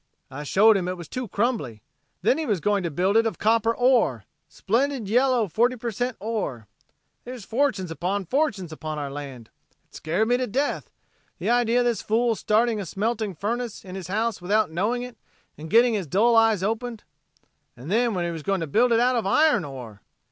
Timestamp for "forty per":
5.47-5.91